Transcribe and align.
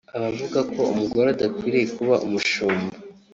Abavuga 0.17 0.59
ko 0.73 0.81
umugore 0.93 1.27
adakwiriye 1.31 1.85
kuba 1.97 2.15
umushumba 2.25 2.95